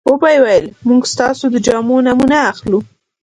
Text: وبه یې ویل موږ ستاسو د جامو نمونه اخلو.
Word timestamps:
وبه 0.09 0.29
یې 0.33 0.39
ویل 0.43 0.67
موږ 0.87 1.01
ستاسو 1.13 1.45
د 1.51 1.55
جامو 1.65 1.95
نمونه 2.07 2.37
اخلو. 2.51 2.79